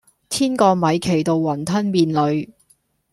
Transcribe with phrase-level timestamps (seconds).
[0.29, 2.49] 天降米奇到雲吞麵裏